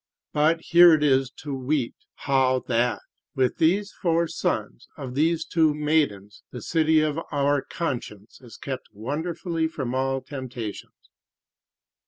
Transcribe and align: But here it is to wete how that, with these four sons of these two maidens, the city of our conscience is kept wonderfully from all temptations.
But 0.33 0.61
here 0.61 0.95
it 0.95 1.03
is 1.03 1.29
to 1.43 1.49
wete 1.55 1.93
how 2.25 2.61
that, 2.67 3.01
with 3.35 3.57
these 3.57 3.91
four 4.01 4.27
sons 4.27 4.87
of 4.97 5.13
these 5.13 5.45
two 5.45 5.75
maidens, 5.75 6.41
the 6.49 6.63
city 6.63 7.01
of 7.01 7.19
our 7.31 7.61
conscience 7.61 8.41
is 8.41 8.57
kept 8.57 8.87
wonderfully 8.91 9.67
from 9.67 9.93
all 9.93 10.21
temptations. 10.21 11.11